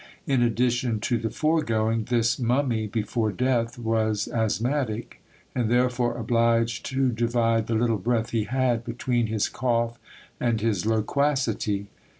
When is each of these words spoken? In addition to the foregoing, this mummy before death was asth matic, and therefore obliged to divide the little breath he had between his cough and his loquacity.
In 0.25 0.41
addition 0.41 0.99
to 1.01 1.19
the 1.19 1.29
foregoing, 1.29 2.05
this 2.05 2.39
mummy 2.39 2.87
before 2.87 3.31
death 3.31 3.77
was 3.77 4.27
asth 4.33 4.59
matic, 4.59 5.19
and 5.53 5.69
therefore 5.69 6.17
obliged 6.17 6.87
to 6.87 7.09
divide 7.09 7.67
the 7.67 7.75
little 7.75 7.99
breath 7.99 8.31
he 8.31 8.45
had 8.45 8.83
between 8.83 9.27
his 9.27 9.47
cough 9.47 9.99
and 10.39 10.59
his 10.59 10.87
loquacity. 10.87 11.85